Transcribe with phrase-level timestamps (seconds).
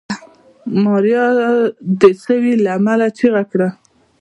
[0.83, 1.25] ماريا
[2.01, 3.69] د سوي له امله چيغه کړه.